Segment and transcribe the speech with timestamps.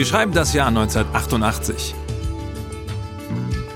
[0.00, 1.94] Wir schreiben das Jahr 1988.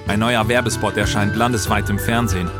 [0.08, 2.50] Ein neuer Werbespot erscheint landesweit im Fernsehen.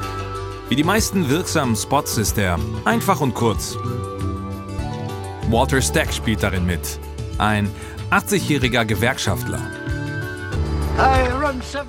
[0.68, 3.79] Wie die meisten wirksamen Spots ist er einfach und kurz.
[5.48, 7.00] Walter Stack spielt darin mit.
[7.38, 7.70] Ein
[8.11, 9.62] 80-jähriger Gewerkschaftler.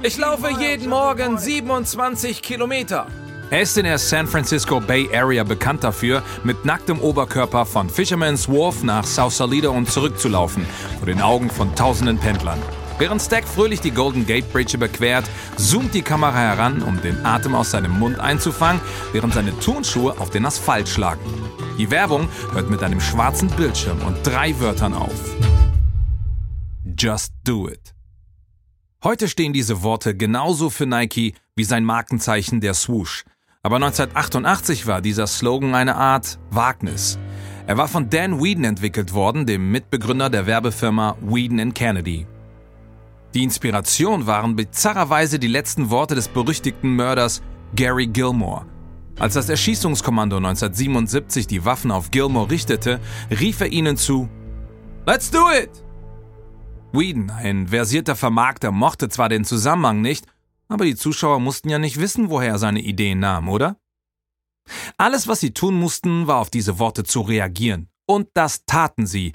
[0.02, 3.08] Ich laufe jeden Morgen 27 Kilometer.
[3.56, 8.50] Er ist in der San Francisco Bay Area bekannt dafür, mit nacktem Oberkörper von Fisherman's
[8.50, 10.66] Wharf nach Sausalito und zurückzulaufen,
[10.98, 12.62] vor den Augen von tausenden Pendlern.
[12.98, 15.24] Während Stack fröhlich die Golden Gate Bridge überquert,
[15.56, 18.82] zoomt die Kamera heran, um den Atem aus seinem Mund einzufangen,
[19.14, 21.22] während seine Turnschuhe auf den Asphalt schlagen.
[21.78, 25.34] Die Werbung hört mit einem schwarzen Bildschirm und drei Wörtern auf.
[26.98, 27.96] Just do it.
[29.02, 33.24] Heute stehen diese Worte genauso für Nike wie sein Markenzeichen der Swoosh.
[33.66, 37.18] Aber 1988 war dieser Slogan eine Art Wagnis.
[37.66, 42.28] Er war von Dan Whedon entwickelt worden, dem Mitbegründer der Werbefirma Whedon Kennedy.
[43.34, 47.42] Die Inspiration waren bizarrerweise die letzten Worte des berüchtigten Mörders
[47.76, 48.68] Gary Gilmore.
[49.18, 53.00] Als das Erschießungskommando 1977 die Waffen auf Gilmore richtete,
[53.32, 54.30] rief er ihnen zu
[55.08, 55.72] Let's do it!
[56.94, 60.28] Whedon, ein versierter Vermarkter, mochte zwar den Zusammenhang nicht,
[60.68, 63.78] aber die Zuschauer mussten ja nicht wissen, woher er seine Ideen nahm, oder?
[64.98, 67.90] Alles, was sie tun mussten, war auf diese Worte zu reagieren.
[68.08, 69.34] Und das taten sie.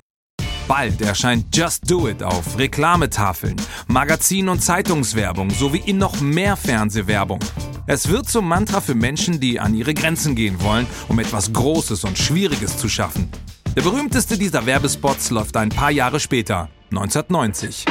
[0.67, 3.56] Bald erscheint Just Do It auf Reklametafeln,
[3.89, 7.41] Magazin- und Zeitungswerbung sowie in noch mehr Fernsehwerbung.
[7.89, 12.05] Es wird zum Mantra für Menschen, die an ihre Grenzen gehen wollen, um etwas Großes
[12.05, 13.28] und Schwieriges zu schaffen.
[13.75, 17.87] Der berühmteste dieser Werbespots läuft ein paar Jahre später, 1990.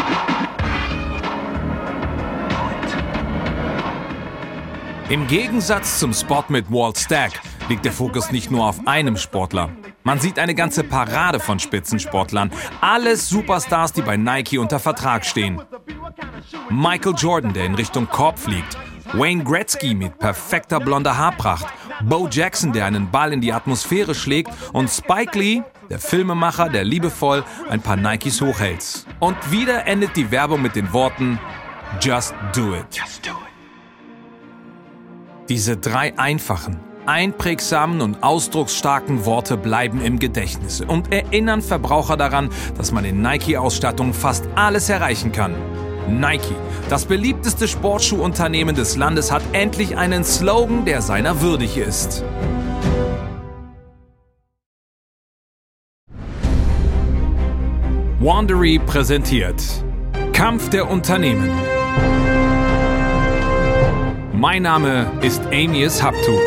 [5.09, 7.31] Im Gegensatz zum Spot mit Walt Stack
[7.67, 9.71] liegt der Fokus nicht nur auf einem Sportler.
[10.03, 15.59] Man sieht eine ganze Parade von Spitzensportlern, alles Superstars, die bei Nike unter Vertrag stehen.
[16.69, 18.77] Michael Jordan, der in Richtung Korb fliegt,
[19.13, 21.65] Wayne Gretzky mit perfekter blonder Haarpracht,
[22.03, 26.83] Bo Jackson, der einen Ball in die Atmosphäre schlägt und Spike Lee, der Filmemacher, der
[26.83, 29.07] liebevoll ein paar Nikes hochhält.
[29.19, 31.39] Und wieder endet die Werbung mit den Worten
[31.99, 32.85] Just do it.
[32.91, 33.48] Just do it.
[35.49, 42.91] Diese drei einfachen, einprägsamen und ausdrucksstarken Worte bleiben im Gedächtnis und erinnern Verbraucher daran, dass
[42.91, 45.55] man in Nike-Ausstattung fast alles erreichen kann.
[46.07, 46.53] Nike,
[46.87, 52.23] das beliebteste Sportschuhunternehmen des Landes, hat endlich einen Slogan, der seiner würdig ist.
[58.19, 59.63] Wandery präsentiert
[60.31, 61.49] Kampf der Unternehmen.
[64.39, 66.39] Mein Name ist Amius Haptu.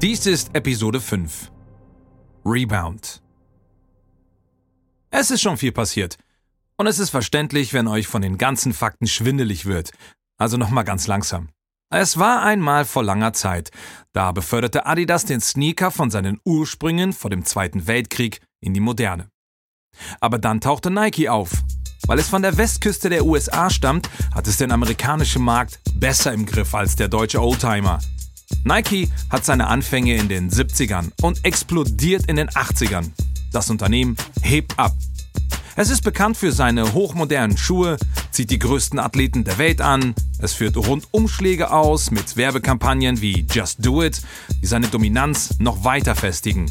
[0.00, 1.52] Dies ist Episode 5.
[2.46, 3.20] Rebound.
[5.10, 6.16] Es ist schon viel passiert.
[6.78, 9.90] Und es ist verständlich, wenn euch von den ganzen Fakten schwindelig wird.
[10.38, 11.50] Also nochmal ganz langsam.
[11.90, 13.70] Es war einmal vor langer Zeit.
[14.12, 19.30] Da beförderte Adidas den Sneaker von seinen Ursprüngen vor dem Zweiten Weltkrieg in die Moderne.
[20.20, 21.50] Aber dann tauchte Nike auf.
[22.06, 26.44] Weil es von der Westküste der USA stammt, hat es den amerikanischen Markt besser im
[26.44, 28.00] Griff als der deutsche Oldtimer.
[28.64, 33.12] Nike hat seine Anfänge in den 70ern und explodiert in den 80ern.
[33.50, 34.92] Das Unternehmen hebt ab.
[35.74, 37.96] Es ist bekannt für seine hochmodernen Schuhe,
[38.38, 43.84] zieht die größten Athleten der Welt an, es führt Rundumschläge aus mit Werbekampagnen wie Just
[43.84, 44.22] Do It,
[44.62, 46.70] die seine Dominanz noch weiter festigen.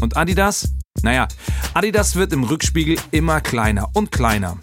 [0.00, 0.68] Und Adidas?
[1.02, 1.26] Naja,
[1.74, 4.58] Adidas wird im Rückspiegel immer kleiner und kleiner.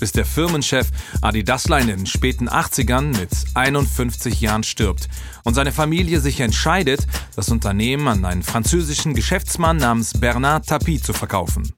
[0.00, 0.88] Bis der Firmenchef
[1.20, 5.08] Adidaslein in den späten 80ern mit 51 Jahren stirbt
[5.44, 7.06] und seine Familie sich entscheidet,
[7.36, 11.72] das Unternehmen an einen französischen Geschäftsmann namens Bernard Tapie zu verkaufen.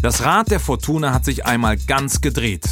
[0.00, 2.64] Das Rad der Fortuna hat sich einmal ganz gedreht.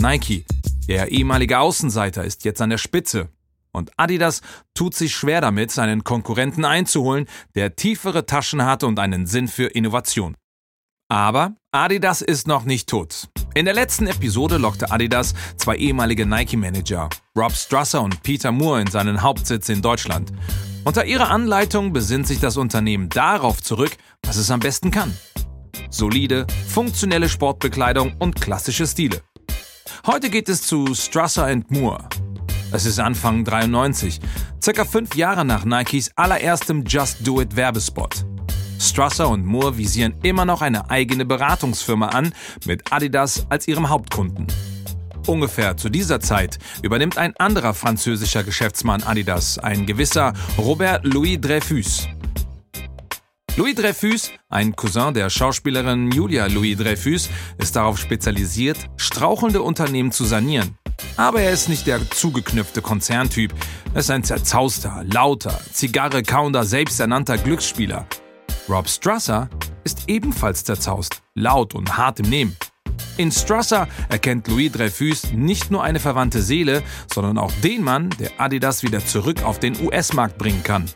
[0.00, 0.44] Nike,
[0.88, 3.28] der ehemalige Außenseiter, ist jetzt an der Spitze.
[3.72, 4.40] Und Adidas
[4.74, 9.66] tut sich schwer damit, seinen Konkurrenten einzuholen, der tiefere Taschen hat und einen Sinn für
[9.66, 10.36] Innovation.
[11.08, 13.28] Aber Adidas ist noch nicht tot.
[13.54, 18.86] In der letzten Episode lockte Adidas zwei ehemalige Nike-Manager, Rob Strasser und Peter Moore, in
[18.86, 20.32] seinen Hauptsitz in Deutschland.
[20.84, 25.14] Unter ihrer Anleitung besinnt sich das Unternehmen darauf zurück, was es am besten kann
[25.90, 29.22] solide, funktionelle Sportbekleidung und klassische Stile.
[30.06, 32.08] Heute geht es zu Strasser Moore.
[32.72, 34.20] Es ist Anfang 93,
[34.62, 38.24] circa fünf Jahre nach Nikes allererstem Just Do It Werbespot.
[38.78, 42.32] Strasser und Moore visieren immer noch eine eigene Beratungsfirma an,
[42.64, 44.46] mit Adidas als ihrem Hauptkunden.
[45.26, 52.08] ungefähr zu dieser Zeit übernimmt ein anderer französischer Geschäftsmann Adidas, ein gewisser Robert Louis Dreyfus.
[53.56, 60.24] Louis Dreyfus, ein Cousin der Schauspielerin Julia Louis Dreyfus, ist darauf spezialisiert, strauchelnde Unternehmen zu
[60.24, 60.78] sanieren.
[61.16, 63.52] Aber er ist nicht der zugeknüpfte Konzerntyp.
[63.92, 68.06] Er ist ein zerzauster, lauter, Zigarre kauender, selbsternannter Glücksspieler.
[68.68, 69.50] Rob Strasser
[69.82, 72.56] ist ebenfalls zerzaust, laut und hart im Nehmen.
[73.16, 76.82] In Strasser erkennt Louis Dreyfus nicht nur eine verwandte Seele,
[77.12, 80.88] sondern auch den Mann, der Adidas wieder zurück auf den US-Markt bringen kann.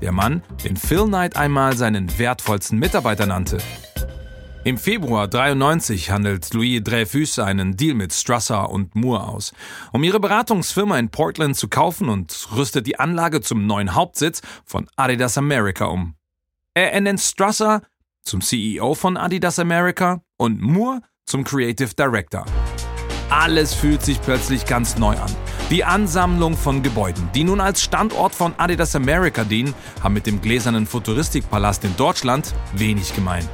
[0.00, 3.58] Der Mann, den Phil Knight einmal seinen wertvollsten Mitarbeiter nannte.
[4.62, 9.52] Im Februar 93 handelt Louis Dreyfus einen Deal mit Strasser und Moore aus,
[9.92, 14.86] um ihre Beratungsfirma in Portland zu kaufen und rüstet die Anlage zum neuen Hauptsitz von
[14.96, 16.14] Adidas America um.
[16.74, 17.80] Er ernennt Strasser
[18.22, 22.44] zum CEO von Adidas America und Moore zum Creative Director.
[23.30, 25.34] Alles fühlt sich plötzlich ganz neu an.
[25.70, 29.72] Die Ansammlung von Gebäuden, die nun als Standort von Adidas America dienen,
[30.02, 33.48] haben mit dem gläsernen Futuristikpalast in Deutschland wenig gemein.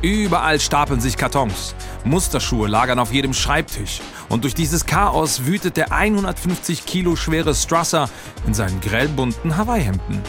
[0.00, 1.74] Überall stapeln sich Kartons.
[2.04, 4.00] Musterschuhe lagern auf jedem Schreibtisch.
[4.30, 8.08] Und durch dieses Chaos wütet der 150 Kilo schwere Strasser
[8.46, 10.22] in seinen grellbunten Hawaii-Hemden.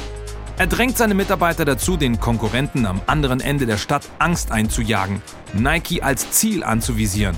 [0.57, 5.21] Er drängt seine Mitarbeiter dazu, den Konkurrenten am anderen Ende der Stadt Angst einzujagen,
[5.53, 7.37] Nike als Ziel anzuvisieren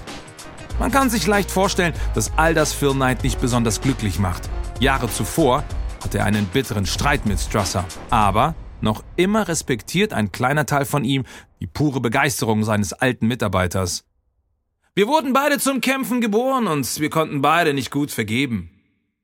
[0.80, 4.50] man kann sich leicht vorstellen, dass all das Phil Knight nicht besonders glücklich macht.
[4.80, 5.64] Jahre zuvor
[6.04, 7.86] hatte er einen bitteren Streit mit Strasser.
[8.10, 11.24] Aber noch immer respektiert ein kleiner Teil von ihm
[11.62, 14.04] die pure Begeisterung seines alten Mitarbeiters.
[14.96, 18.70] Wir wurden beide zum Kämpfen geboren und wir konnten beide nicht gut vergeben,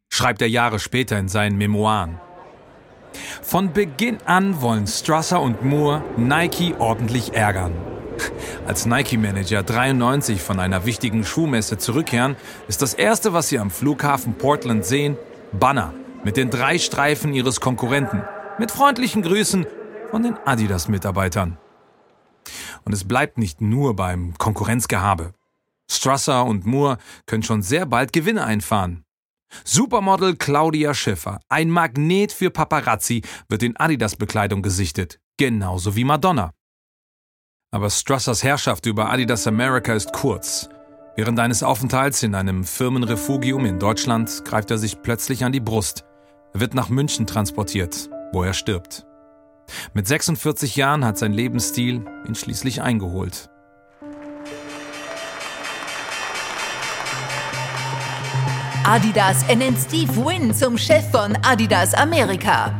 [0.07, 2.19] schreibt er Jahre später in seinen Memoiren.
[3.41, 7.73] Von Beginn an wollen Strasser und Moore Nike ordentlich ärgern.
[8.67, 12.35] Als Nike-Manager 93 von einer wichtigen Schuhmesse zurückkehren,
[12.67, 15.17] ist das erste, was sie am Flughafen Portland sehen,
[15.51, 15.93] Banner
[16.23, 18.23] mit den drei Streifen ihres Konkurrenten,
[18.57, 19.65] mit freundlichen Grüßen
[20.11, 21.57] von den Adidas-Mitarbeitern.
[22.83, 25.33] Und es bleibt nicht nur beim Konkurrenzgehabe.
[25.89, 29.03] Strasser und Moore können schon sehr bald Gewinne einfahren.
[29.63, 36.51] Supermodel Claudia Schiffer, ein Magnet für Paparazzi, wird in Adidas-Bekleidung gesichtet, genauso wie Madonna.
[37.71, 40.69] Aber Strassers Herrschaft über Adidas America ist kurz.
[41.15, 46.03] Während eines Aufenthalts in einem Firmenrefugium in Deutschland greift er sich plötzlich an die Brust.
[46.55, 49.05] Er wird nach München transportiert, wo er stirbt.
[49.93, 53.51] Mit 46 Jahren hat sein Lebensstil ihn schließlich eingeholt.
[58.83, 62.79] Adidas ernennt Steve Wynn zum Chef von Adidas Amerika.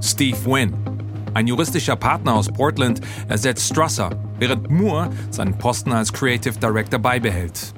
[0.00, 0.93] Steve Wynn,
[1.34, 7.74] ein juristischer Partner aus Portland ersetzt Strasser, während Moore seinen Posten als Creative Director beibehält.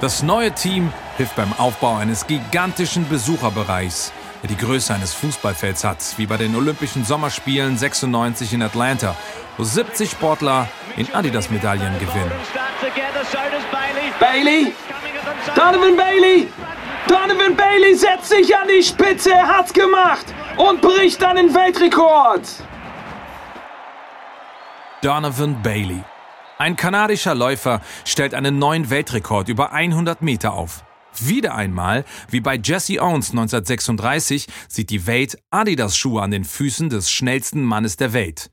[0.00, 4.12] Das neue Team hilft beim Aufbau eines gigantischen Besucherbereichs,
[4.42, 9.16] der die Größe eines Fußballfelds hat, wie bei den Olympischen Sommerspielen 96 in Atlanta,
[9.56, 12.32] wo 70 Sportler in Adidas-Medaillen gewinnen.
[14.20, 14.72] Bailey!
[15.54, 16.48] Donovan Bailey!
[17.08, 20.26] Donovan Bailey setzt sich an die Spitze, er hat's gemacht!
[20.58, 22.42] Und bricht einen Weltrekord.
[25.02, 26.02] Donovan Bailey.
[26.58, 30.84] Ein kanadischer Läufer stellt einen neuen Weltrekord über 100 Meter auf.
[31.20, 37.10] Wieder einmal, wie bei Jesse Owens 1936, sieht die Welt Adidas-Schuhe an den Füßen des
[37.10, 38.50] schnellsten Mannes der Welt.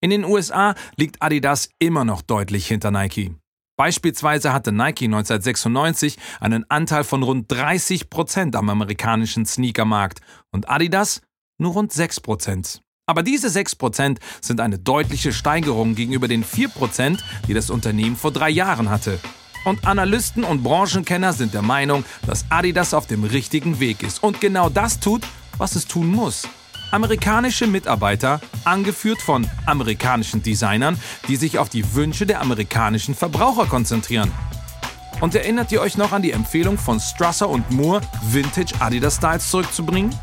[0.00, 3.34] In den USA liegt Adidas immer noch deutlich hinter Nike.
[3.76, 10.20] Beispielsweise hatte Nike 1996 einen Anteil von rund 30 Prozent am amerikanischen Sneakermarkt
[10.52, 11.22] und Adidas
[11.58, 12.82] nur rund 6 Prozent.
[13.06, 18.16] Aber diese 6 Prozent sind eine deutliche Steigerung gegenüber den 4 Prozent, die das Unternehmen
[18.16, 19.18] vor drei Jahren hatte.
[19.64, 24.40] Und Analysten und Branchenkenner sind der Meinung, dass Adidas auf dem richtigen Weg ist und
[24.40, 25.22] genau das tut,
[25.58, 26.46] was es tun muss.
[26.94, 30.96] Amerikanische Mitarbeiter, angeführt von amerikanischen Designern,
[31.26, 34.30] die sich auf die Wünsche der amerikanischen Verbraucher konzentrieren.
[35.20, 39.50] Und erinnert ihr euch noch an die Empfehlung von Strasser und Moore, Vintage Adidas Styles
[39.50, 40.14] zurückzubringen?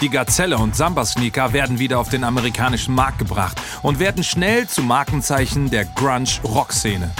[0.00, 4.82] Die Gazelle und Samba-Sneaker werden wieder auf den amerikanischen Markt gebracht und werden schnell zu
[4.82, 7.10] Markenzeichen der Grunge-Rock-Szene.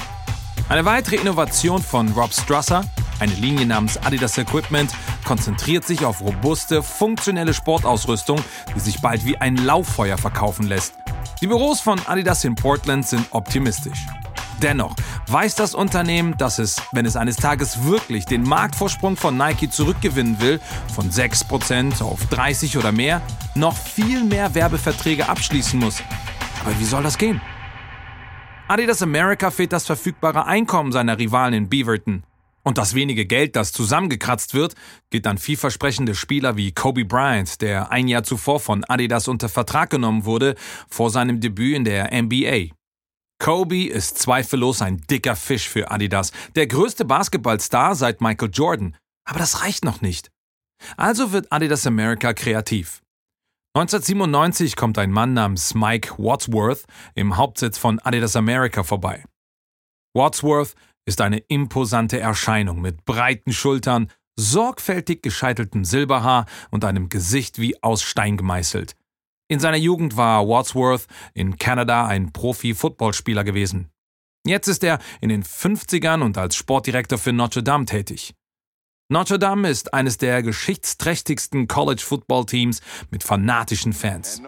[0.71, 2.87] Eine weitere Innovation von Rob Strasser,
[3.21, 4.91] eine Linie namens Adidas Equipment,
[5.25, 8.41] konzentriert sich auf robuste, funktionelle Sportausrüstung,
[8.75, 10.95] die sich bald wie ein Lauffeuer verkaufen lässt.
[11.41, 14.07] Die Büros von Adidas in Portland sind optimistisch.
[14.63, 14.97] Dennoch
[15.29, 20.41] weiß das Unternehmen, dass es, wenn es eines Tages wirklich den Marktvorsprung von Nike zurückgewinnen
[20.41, 20.61] will,
[20.95, 23.23] von 6% auf 30 oder mehr,
[23.55, 26.03] noch viel mehr Werbeverträge abschließen muss.
[26.65, 27.41] Aber wie soll das gehen?
[28.67, 32.25] Adidas America fehlt das verfügbare Einkommen seiner Rivalen in Beaverton.
[32.63, 34.75] Und das wenige Geld, das zusammengekratzt wird,
[35.11, 39.91] geht an vielversprechende Spieler wie Kobe Bryant, der ein Jahr zuvor von Adidas unter Vertrag
[39.91, 40.55] genommen wurde,
[40.89, 42.75] vor seinem Debüt in der NBA.
[43.41, 48.97] Kobe ist zweifellos ein dicker Fisch für Adidas, der größte Basketballstar seit Michael Jordan.
[49.25, 50.31] Aber das reicht noch nicht.
[50.97, 53.03] Also wird Adidas America kreativ.
[53.75, 56.85] 1997 kommt ein Mann namens Mike Wadsworth
[57.15, 59.25] im Hauptsitz von Adidas America vorbei.
[60.15, 60.75] Wadsworth
[61.09, 68.03] ist eine imposante Erscheinung mit breiten Schultern, sorgfältig gescheiteltem Silberhaar und einem Gesicht wie aus
[68.03, 68.95] Stein gemeißelt.
[69.51, 73.89] In seiner Jugend war Wadsworth in Kanada ein Profi-Footballspieler gewesen.
[74.47, 78.35] Jetzt ist er in den 50ern und als Sportdirektor für Notre Dame tätig.
[79.11, 84.43] Notre Dame ist eines der geschichtsträchtigsten College-Football-Teams mit fanatischen Fans.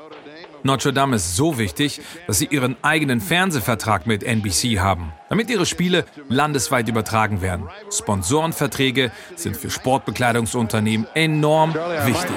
[0.63, 5.67] Notre Dame ist so wichtig, dass sie ihren eigenen Fernsehvertrag mit NBC haben, damit ihre
[5.67, 7.69] Spiele landesweit übertragen werden.
[7.91, 12.37] Sponsorenverträge sind für Sportbekleidungsunternehmen enorm wichtig.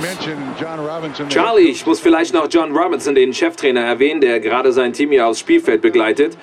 [1.30, 5.28] Charlie, ich muss vielleicht noch John Robinson, den Cheftrainer, erwähnen, der gerade sein Team hier
[5.28, 6.38] aufs Spielfeld begleitet.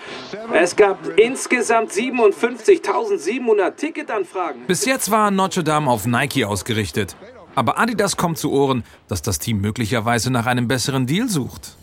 [0.52, 4.66] Es gab insgesamt 57.700 Ticketanfragen.
[4.66, 7.16] Bis jetzt war Notre Dame auf Nike ausgerichtet.
[7.60, 11.76] Aber Adidas kommt zu Ohren, dass das Team möglicherweise nach einem besseren Deal sucht.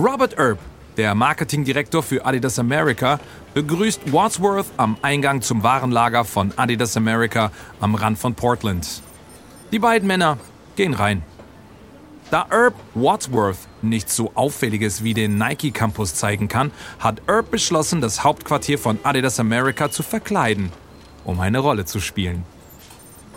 [0.00, 0.58] Robert Erb,
[0.96, 3.20] der Marketingdirektor für Adidas America,
[3.52, 9.02] begrüßt Wadsworth am Eingang zum Warenlager von Adidas America am Rand von Portland.
[9.70, 10.38] Die beiden Männer
[10.74, 11.22] gehen rein.
[12.30, 18.00] Da Erb Wadsworth nichts so Auffälliges wie den Nike Campus zeigen kann, hat Erb beschlossen,
[18.00, 20.72] das Hauptquartier von Adidas America zu verkleiden
[21.24, 22.44] um eine Rolle zu spielen.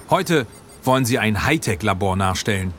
[0.09, 0.45] Heute
[0.83, 2.73] wollen sie ein Hightech-Labor nachstellen.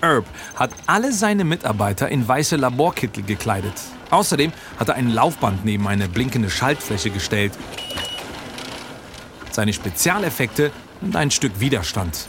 [0.00, 3.74] Herb hat alle seine Mitarbeiter in weiße Laborkittel gekleidet.
[4.10, 7.52] Außerdem hat er ein Laufband neben eine blinkende Schaltfläche gestellt.
[9.50, 12.26] Seine Spezialeffekte und ein Stück Widerstand.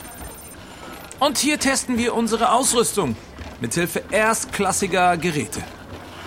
[1.20, 3.16] Und hier testen wir unsere Ausrüstung
[3.62, 5.62] mithilfe erstklassiger Geräte.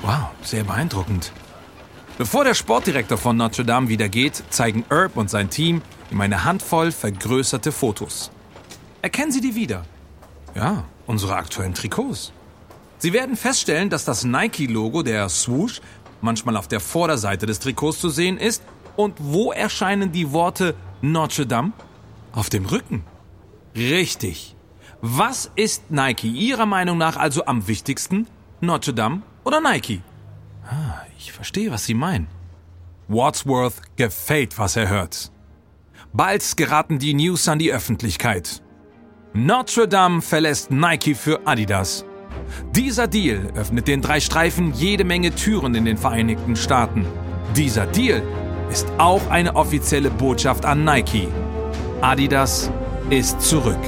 [0.02, 1.32] Wow, sehr beeindruckend.
[2.18, 6.44] Bevor der Sportdirektor von Notre Dame wieder geht, zeigen Herb und sein Team ihm eine
[6.44, 8.32] Handvoll vergrößerte Fotos.
[9.02, 9.84] Erkennen Sie die wieder?
[10.56, 12.32] Ja, unsere aktuellen Trikots.
[12.98, 15.80] Sie werden feststellen, dass das Nike-Logo, der Swoosh,
[16.20, 18.64] manchmal auf der Vorderseite des Trikots zu sehen ist.
[18.96, 21.70] Und wo erscheinen die Worte Notre Dame?
[22.32, 23.04] Auf dem Rücken.
[23.76, 24.56] Richtig.
[25.00, 28.26] Was ist Nike Ihrer Meinung nach also am wichtigsten?
[28.60, 30.02] Notre Dame oder Nike?
[30.68, 32.28] Ah, ich verstehe, was Sie meinen.
[33.08, 35.32] Wadsworth gefällt, was er hört.
[36.12, 38.62] Bald geraten die News an die Öffentlichkeit.
[39.32, 42.04] Notre Dame verlässt Nike für Adidas.
[42.72, 47.06] Dieser Deal öffnet den drei Streifen jede Menge Türen in den Vereinigten Staaten.
[47.56, 48.22] Dieser Deal
[48.70, 51.28] ist auch eine offizielle Botschaft an Nike.
[52.02, 52.70] Adidas
[53.08, 53.78] ist zurück.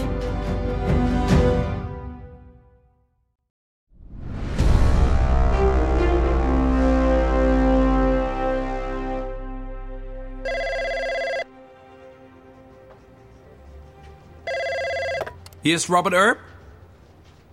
[15.62, 16.38] Hier ist Robert Erb.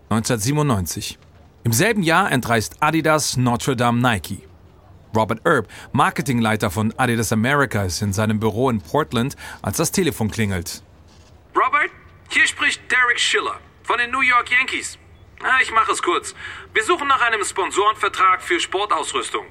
[0.09, 1.19] 1997.
[1.65, 4.43] Im selben Jahr entreißt Adidas Notre Dame Nike.
[5.13, 10.31] Robert Erb, Marketingleiter von Adidas America, ist in seinem Büro in Portland, als das Telefon
[10.31, 10.83] klingelt.
[11.53, 11.91] Robert,
[12.29, 14.97] hier spricht Derek Schiller von den New York Yankees.
[15.61, 16.33] Ich mache es kurz.
[16.73, 19.47] Wir suchen nach einem Sponsorenvertrag für Sportausrüstung.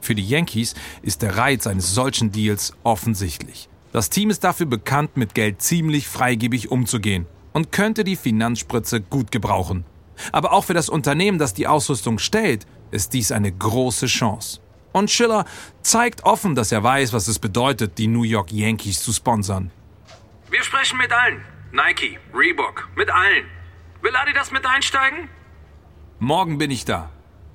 [0.00, 3.68] Für die Yankees ist der Reiz eines solchen Deals offensichtlich.
[3.92, 9.30] Das Team ist dafür bekannt, mit Geld ziemlich freigebig umzugehen und könnte die Finanzspritze gut
[9.30, 9.84] gebrauchen.
[10.30, 14.60] Aber auch für das Unternehmen, das die Ausrüstung stellt, ist dies eine große Chance.
[14.92, 15.46] Und Schiller
[15.82, 19.70] zeigt offen, dass er weiß, was es bedeutet, die New York Yankees zu sponsern.
[20.50, 21.42] Wir sprechen mit allen.
[21.72, 23.46] Nike, Reebok, mit allen.
[24.02, 25.28] Will Adidas mit einsteigen?
[26.18, 27.10] Morgen bin ich da.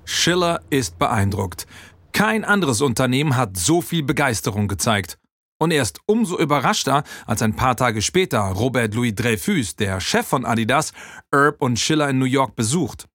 [0.06, 1.68] Schiller ist beeindruckt.
[2.12, 5.20] Kein anderes Unternehmen hat so viel Begeisterung gezeigt.
[5.60, 10.28] Und er ist umso überraschter, als ein paar Tage später Robert Louis Dreyfus, der Chef
[10.28, 10.94] von Adidas,
[11.34, 13.08] Herb und Schiller in New York besucht.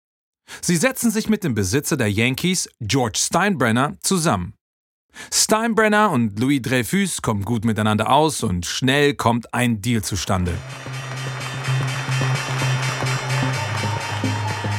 [0.60, 4.54] Sie setzen sich mit dem Besitzer der Yankees, George Steinbrenner, zusammen.
[5.32, 10.52] Steinbrenner und Louis Dreyfus kommen gut miteinander aus und schnell kommt ein Deal zustande.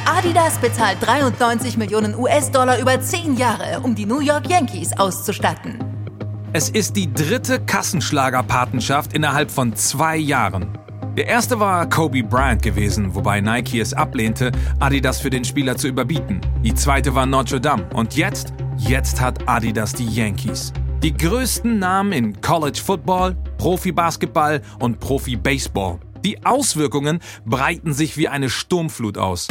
[0.05, 5.93] Adidas bezahlt 93 Millionen US-Dollar über 10 Jahre, um die New York Yankees auszustatten.
[6.56, 10.78] Es ist die dritte Kassenschlagerpatenschaft innerhalb von zwei Jahren.
[11.18, 15.88] Der erste war Kobe Bryant gewesen, wobei Nike es ablehnte, Adidas für den Spieler zu
[15.88, 16.42] überbieten.
[16.64, 17.90] Die zweite war Notre Dame.
[17.96, 18.54] Und jetzt?
[18.78, 20.72] Jetzt hat Adidas die Yankees.
[21.02, 25.98] Die größten Namen in College Football, Profi-Basketball und Profi-Baseball.
[26.24, 29.48] Die Auswirkungen breiten sich wie eine Sturmflut aus.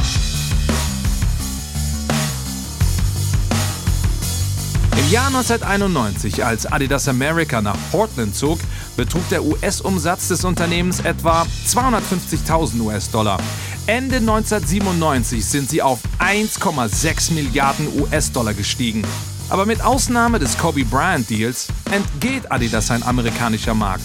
[5.13, 8.59] Jahr 1991, als Adidas America nach Portland zog,
[8.97, 13.39] betrug der US-Umsatz des Unternehmens etwa 250.000 US-Dollar.
[13.87, 19.03] Ende 1997 sind sie auf 1,6 Milliarden US-Dollar gestiegen.
[19.51, 24.05] Aber mit Ausnahme des Kobe Bryant Deals entgeht Adidas ein amerikanischer Markt.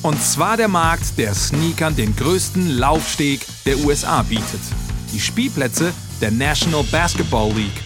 [0.00, 4.62] Und zwar der Markt, der Sneakern den größten Laufsteg der USA bietet.
[5.12, 7.85] Die Spielplätze der National Basketball League.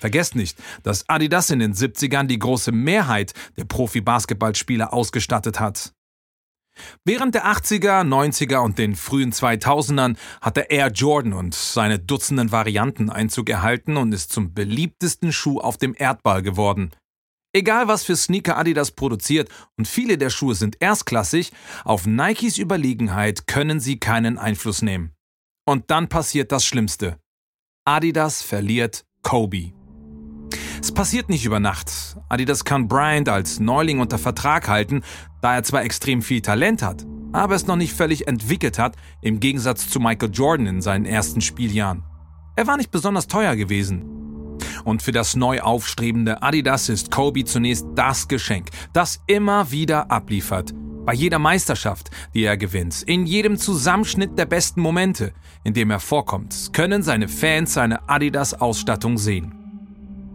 [0.00, 5.92] Vergesst nicht, dass Adidas in den 70ern die große Mehrheit der Profi-Basketballspieler ausgestattet hat.
[7.04, 12.50] Während der 80er, 90er und den frühen 2000ern hat der Air Jordan und seine Dutzenden
[12.50, 16.90] Varianten Einzug erhalten und ist zum beliebtesten Schuh auf dem Erdball geworden.
[17.52, 21.52] Egal was für Sneaker Adidas produziert und viele der Schuhe sind erstklassig,
[21.84, 25.12] auf Nikes Überlegenheit können sie keinen Einfluss nehmen.
[25.66, 27.18] Und dann passiert das Schlimmste.
[27.84, 29.72] Adidas verliert Kobe.
[30.82, 32.16] Es passiert nicht über Nacht.
[32.30, 35.02] Adidas kann Bryant als Neuling unter Vertrag halten,
[35.42, 39.40] da er zwar extrem viel Talent hat, aber es noch nicht völlig entwickelt hat, im
[39.40, 42.02] Gegensatz zu Michael Jordan in seinen ersten Spieljahren.
[42.56, 44.04] Er war nicht besonders teuer gewesen.
[44.84, 50.72] Und für das neu aufstrebende Adidas ist Kobe zunächst das Geschenk, das immer wieder abliefert.
[51.04, 55.32] Bei jeder Meisterschaft, die er gewinnt, in jedem Zusammenschnitt der besten Momente,
[55.62, 59.59] in dem er vorkommt, können seine Fans seine Adidas-Ausstattung sehen.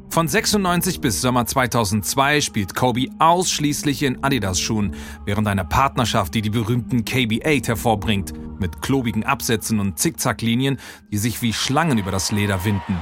[0.10, 4.96] Von 96 bis Sommer 2002 spielt Kobe ausschließlich in Adidas-Schuhen,
[5.26, 10.78] während einer Partnerschaft, die die berühmten KB8 hervorbringt, mit klobigen Absätzen und Zickzacklinien,
[11.12, 12.98] die sich wie Schlangen über das Leder winden.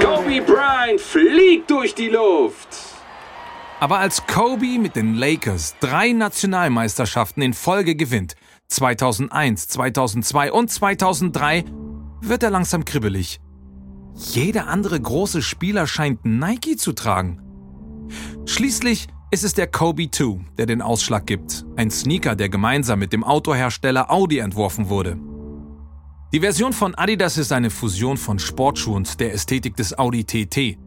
[0.00, 2.91] Kobe Bryant fliegt durch die Luft.
[3.82, 8.36] Aber als Kobe mit den Lakers drei Nationalmeisterschaften in Folge gewinnt,
[8.68, 11.64] 2001, 2002 und 2003
[12.20, 13.40] wird er langsam kribbelig.
[14.14, 17.42] Jeder andere große Spieler scheint Nike zu tragen.
[18.46, 21.64] Schließlich ist es der Kobe 2, der den Ausschlag gibt.
[21.74, 25.18] Ein Sneaker, der gemeinsam mit dem Autohersteller Audi entworfen wurde.
[26.32, 30.78] Die Version von Adidas ist eine Fusion von Sportschuhen und der Ästhetik des Audi TT.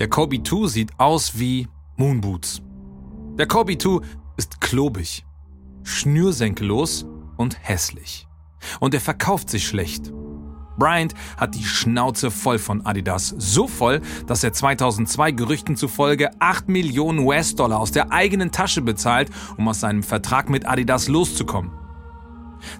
[0.00, 2.62] Der Kobe 2 sieht aus wie Moonboots.
[3.36, 4.00] Der Kobe 2
[4.36, 5.24] ist klobig
[5.82, 7.06] schnürsenkellos
[7.36, 8.28] und hässlich.
[8.78, 10.12] Und er verkauft sich schlecht.
[10.78, 13.34] Bryant hat die Schnauze voll von Adidas.
[13.36, 19.30] So voll, dass er 2002 Gerüchten zufolge 8 Millionen US-Dollar aus der eigenen Tasche bezahlt,
[19.56, 21.72] um aus seinem Vertrag mit Adidas loszukommen.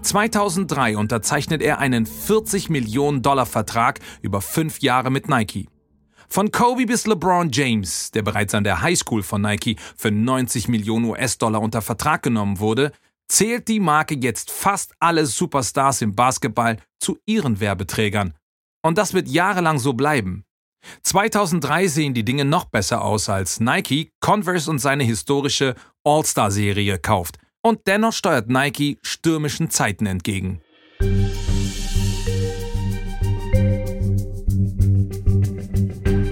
[0.03, 5.69] 2003 unterzeichnet er einen 40 Millionen Dollar Vertrag über fünf Jahre mit Nike.
[6.31, 11.07] Von Kobe bis LeBron James, der bereits an der Highschool von Nike für 90 Millionen
[11.07, 12.93] US-Dollar unter Vertrag genommen wurde,
[13.29, 18.35] zählt die Marke jetzt fast alle Superstars im Basketball zu ihren Werbeträgern.
[18.83, 20.45] Und das wird jahrelang so bleiben.
[21.03, 27.39] 2003 sehen die Dinge noch besser aus, als Nike Converse und seine historische All-Star-Serie kauft.
[27.63, 30.61] Und dennoch steuert Nike stürmischen Zeiten entgegen.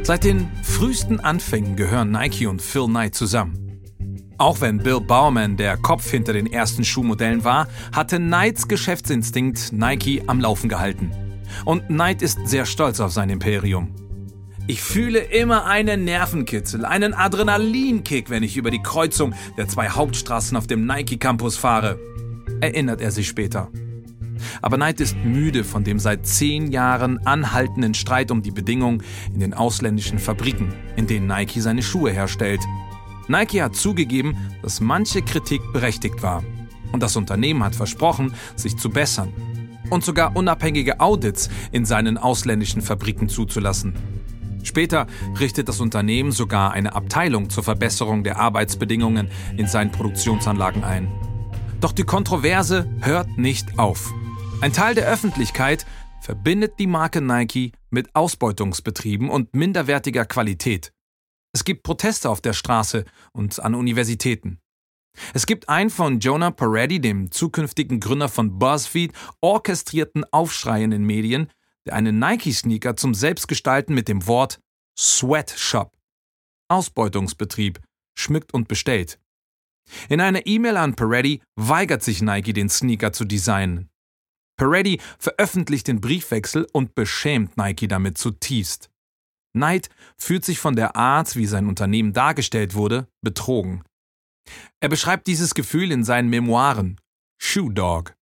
[0.07, 3.83] Seit den frühesten Anfängen gehören Nike und Phil Knight zusammen.
[4.38, 10.23] Auch wenn Bill Baumann der Kopf hinter den ersten Schuhmodellen war, hatte Knights Geschäftsinstinkt Nike
[10.29, 11.11] am Laufen gehalten.
[11.64, 13.97] Und Knight ist sehr stolz auf sein Imperium.
[14.69, 20.57] Ich fühle immer einen Nervenkitzel, einen Adrenalinkick, wenn ich über die Kreuzung der zwei Hauptstraßen
[20.57, 21.99] auf dem Nike Campus fahre,
[22.61, 23.73] erinnert er sich später.
[24.62, 29.40] Aber Knight ist müde von dem seit zehn Jahren anhaltenden Streit um die Bedingungen in
[29.40, 32.61] den ausländischen Fabriken, in denen Nike seine Schuhe herstellt.
[33.29, 36.44] Nike hat zugegeben, dass manche Kritik berechtigt war.
[36.92, 39.33] Und das Unternehmen hat versprochen, sich zu bessern.
[39.90, 43.94] Und sogar unabhängige Audits in seinen ausländischen Fabriken zuzulassen.
[44.62, 45.07] Später
[45.38, 51.09] richtet das Unternehmen sogar eine Abteilung zur Verbesserung der Arbeitsbedingungen in seinen Produktionsanlagen ein.
[51.81, 54.12] Doch die Kontroverse hört nicht auf.
[54.62, 55.87] Ein Teil der Öffentlichkeit
[56.21, 60.92] verbindet die Marke Nike mit Ausbeutungsbetrieben und minderwertiger Qualität.
[61.53, 64.59] Es gibt Proteste auf der Straße und an Universitäten.
[65.35, 71.05] Es gibt einen von Jonah Peretti, dem zukünftigen Gründer von BuzzFeed, orchestrierten Aufschrei in den
[71.05, 71.49] Medien,
[71.85, 74.59] der einen Nike-Sneaker zum Selbstgestalten mit dem Wort
[74.99, 75.92] Sweatshop,
[76.69, 77.81] Ausbeutungsbetrieb,
[78.19, 79.19] schmückt und bestellt.
[80.09, 83.90] In einer E-Mail an Peretti weigert sich Nike, den Sneaker zu designen.
[84.57, 88.90] Peretti veröffentlicht den Briefwechsel und beschämt Nike damit zutiefst.
[89.53, 93.83] Knight fühlt sich von der Art, wie sein Unternehmen dargestellt wurde, betrogen.
[94.81, 97.01] Er beschreibt dieses Gefühl in seinen Memoiren
[97.38, 98.14] Shoe Dog.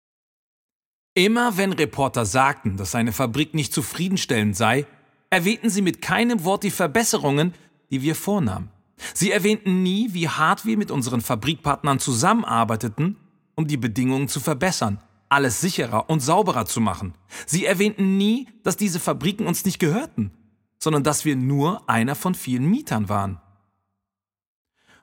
[1.14, 4.86] Immer wenn Reporter sagten, dass seine Fabrik nicht zufriedenstellend sei,
[5.30, 7.54] erwähnten sie mit keinem Wort die Verbesserungen,
[7.90, 8.70] die wir vornahmen.
[9.12, 13.16] Sie erwähnten nie, wie hart wir mit unseren Fabrikpartnern zusammenarbeiteten,
[13.54, 15.00] um die Bedingungen zu verbessern,
[15.34, 17.14] alles sicherer und sauberer zu machen.
[17.44, 20.30] Sie erwähnten nie, dass diese Fabriken uns nicht gehörten,
[20.78, 23.40] sondern dass wir nur einer von vielen Mietern waren.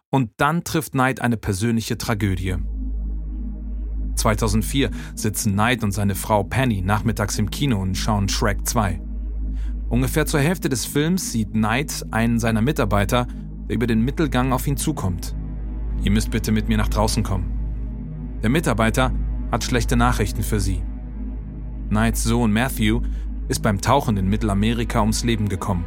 [0.10, 2.56] Und dann trifft Knight eine persönliche Tragödie.
[4.15, 9.02] 2004 sitzen Knight und seine Frau Penny nachmittags im Kino und schauen Shrek 2.
[9.89, 13.28] Ungefähr zur Hälfte des Films sieht Knight einen seiner Mitarbeiter,
[13.67, 15.36] der über den Mittelgang auf ihn zukommt.
[16.04, 18.39] Ihr müsst bitte mit mir nach draußen kommen.
[18.41, 19.12] Der Mitarbeiter
[19.52, 20.82] hat schlechte Nachrichten für sie.
[21.90, 23.02] Knights Sohn Matthew
[23.50, 25.86] ist beim Tauchen in Mittelamerika ums Leben gekommen.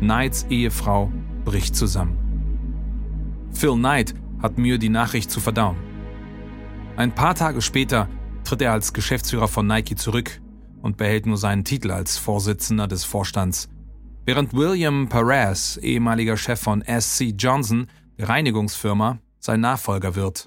[0.00, 1.12] Knights Ehefrau
[1.44, 2.18] bricht zusammen.
[3.52, 5.76] Phil Knight hat Mühe, die Nachricht zu verdauen.
[6.96, 8.08] Ein paar Tage später
[8.44, 10.40] tritt er als Geschäftsführer von Nike zurück
[10.82, 13.68] und behält nur seinen Titel als Vorsitzender des Vorstands,
[14.26, 17.86] während William Perez, ehemaliger Chef von SC Johnson,
[18.18, 20.46] der Reinigungsfirma, sein Nachfolger wird.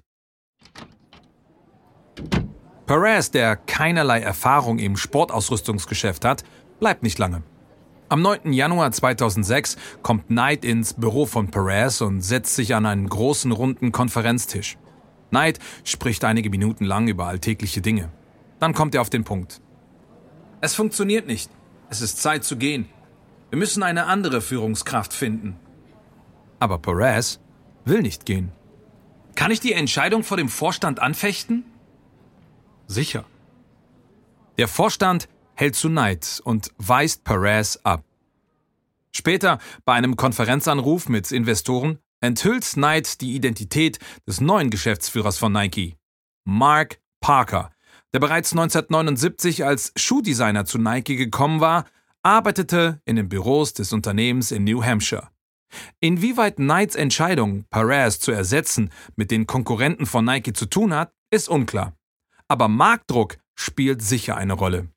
[2.88, 6.46] Perez, der keinerlei Erfahrung im Sportausrüstungsgeschäft hat,
[6.80, 7.44] bleibt nicht lange.
[8.08, 8.54] Am 9.
[8.54, 13.92] Januar 2006 kommt Knight ins Büro von Perez und setzt sich an einen großen runden
[13.92, 14.78] Konferenztisch.
[15.32, 18.10] Knight spricht einige Minuten lang über alltägliche Dinge.
[18.62, 19.60] Dann kommt er auf den Punkt.
[20.62, 21.52] Es funktioniert nicht.
[21.90, 22.88] Es ist Zeit zu gehen.
[23.50, 25.58] Wir müssen eine andere Führungskraft finden.
[26.60, 27.42] Aber Perez
[27.84, 28.54] will nicht gehen.
[29.36, 31.66] Kann ich die Entscheidung vor dem Vorstand anfechten?
[32.88, 33.26] Sicher.
[34.58, 38.04] Der Vorstand hält zu Neid und weist Perez ab.
[39.12, 45.98] Später, bei einem Konferenzanruf mit Investoren, enthüllt Knight die Identität des neuen Geschäftsführers von Nike,
[46.46, 47.72] Mark Parker,
[48.14, 51.86] der bereits 1979 als Schuhdesigner zu Nike gekommen war,
[52.24, 55.30] arbeitete in den Büros des Unternehmens in New Hampshire.
[56.00, 61.50] Inwieweit Knights Entscheidung, Perez zu ersetzen, mit den Konkurrenten von Nike zu tun hat, ist
[61.50, 61.94] unklar.
[62.50, 64.88] Aber Marktdruck spielt sicher eine Rolle.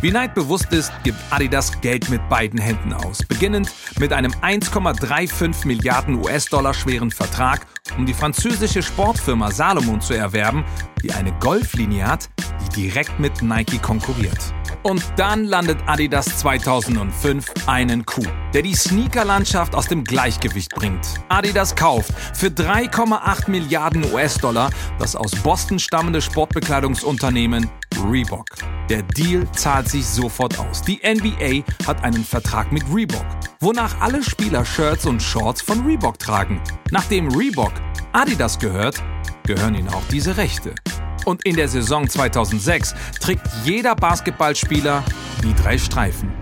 [0.00, 5.66] Wie Knight bewusst ist, gibt Adidas Geld mit beiden Händen aus, beginnend mit einem 1,35
[5.66, 7.66] Milliarden US-Dollar schweren Vertrag,
[7.98, 10.64] um die französische Sportfirma Salomon zu erwerben,
[11.02, 12.30] die eine Golflinie hat,
[12.62, 14.54] die direkt mit Nike konkurriert.
[14.82, 21.06] Und dann landet Adidas 2005 einen Coup, der die Sneakerlandschaft aus dem Gleichgewicht bringt.
[21.28, 27.70] Adidas kauft für 3,8 Milliarden US-Dollar das aus Boston stammende Sportbekleidungsunternehmen
[28.08, 28.46] Reebok.
[28.88, 30.82] Der Deal zahlt sich sofort aus.
[30.82, 33.26] Die NBA hat einen Vertrag mit Reebok,
[33.60, 36.60] wonach alle Spieler Shirts und Shorts von Reebok tragen.
[36.90, 37.72] Nachdem Reebok
[38.12, 39.02] Adidas gehört,
[39.44, 40.74] gehören ihnen auch diese Rechte.
[41.30, 45.04] Und in der Saison 2006 trägt jeder Basketballspieler
[45.44, 46.32] die drei Streifen.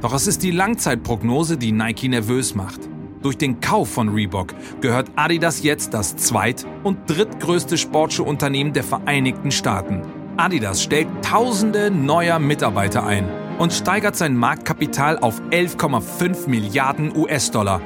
[0.00, 2.88] Doch es ist die Langzeitprognose, die Nike nervös macht.
[3.20, 9.50] Durch den Kauf von Reebok gehört Adidas jetzt das zweit- und drittgrößte Sportschuhunternehmen der Vereinigten
[9.50, 10.02] Staaten.
[10.36, 17.80] Adidas stellt tausende neuer Mitarbeiter ein und steigert sein Marktkapital auf 11,5 Milliarden US-Dollar.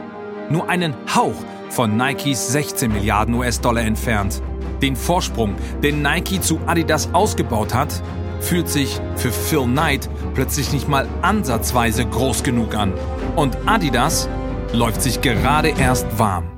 [0.51, 4.43] Nur einen Hauch von Nikes 16 Milliarden US-Dollar entfernt.
[4.83, 8.03] Den Vorsprung, den Nike zu Adidas ausgebaut hat,
[8.41, 12.93] fühlt sich für Phil Knight plötzlich nicht mal ansatzweise groß genug an.
[13.37, 14.29] Und Adidas
[14.73, 16.58] läuft sich gerade erst warm.